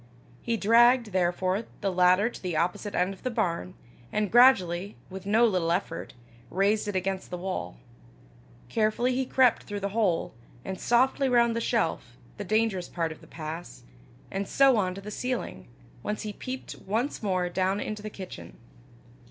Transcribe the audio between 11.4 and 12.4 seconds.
the shelf,